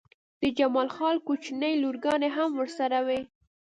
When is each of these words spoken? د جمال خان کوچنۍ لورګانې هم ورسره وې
د 0.41 0.43
جمال 0.57 0.89
خان 0.95 1.15
کوچنۍ 1.27 1.73
لورګانې 1.83 2.29
هم 2.37 2.49
ورسره 2.59 2.97
وې 3.07 3.19